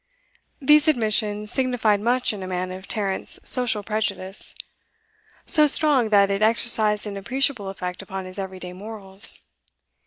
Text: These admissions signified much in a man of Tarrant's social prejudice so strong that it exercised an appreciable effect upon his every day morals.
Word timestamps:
These 0.59 0.87
admissions 0.87 1.51
signified 1.51 1.99
much 2.01 2.33
in 2.33 2.41
a 2.41 2.47
man 2.47 2.71
of 2.71 2.87
Tarrant's 2.87 3.39
social 3.47 3.83
prejudice 3.83 4.55
so 5.45 5.67
strong 5.67 6.09
that 6.09 6.31
it 6.31 6.41
exercised 6.41 7.05
an 7.05 7.17
appreciable 7.17 7.69
effect 7.69 8.01
upon 8.01 8.25
his 8.25 8.39
every 8.39 8.57
day 8.57 8.73
morals. 8.73 9.43